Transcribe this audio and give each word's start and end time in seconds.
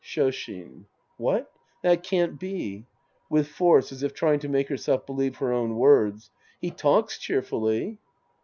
Shoshin. 0.03 0.85
What? 1.17 1.51
That 1.83 2.01
can't 2.01 2.39
be. 2.39 2.87
{With 3.29 3.47
force, 3.49 3.91
as 3.91 4.01
if 4.01 4.15
trying 4.15 4.39
to 4.39 4.49
make 4.49 4.67
herself 4.67 5.05
believe 5.05 5.35
her 5.35 5.53
own 5.53 5.75
words) 5.77 6.31
He 6.59 6.71
talks 6.71 7.19
cheerfully. 7.19 7.99